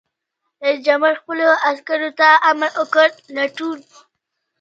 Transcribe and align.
رئیس 0.63 0.79
جمهور 0.85 1.13
خپلو 1.21 1.47
عسکرو 1.69 2.09
ته 2.19 2.27
امر 2.49 2.69
وکړ؛ 2.81 3.07
لټون! 3.35 3.79